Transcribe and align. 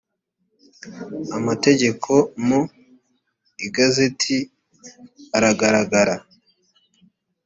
amategeko 1.37 2.11
mu 2.45 2.61
igazeti 3.67 4.37
aragaragara 5.37 6.15